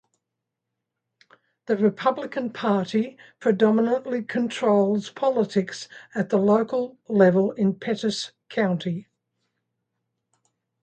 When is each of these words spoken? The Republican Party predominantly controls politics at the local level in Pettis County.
The 1.67 1.77
Republican 1.77 2.51
Party 2.51 3.19
predominantly 3.39 4.23
controls 4.23 5.11
politics 5.11 5.87
at 6.15 6.29
the 6.31 6.39
local 6.39 6.97
level 7.07 7.51
in 7.51 7.75
Pettis 7.75 8.31
County. 8.49 9.05